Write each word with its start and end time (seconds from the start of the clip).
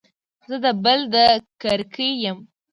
زه 0.49 0.55
د 0.63 0.65
بل 0.83 0.99
د 1.13 1.15
کرکې 1.61 2.09
يم. 2.23 2.37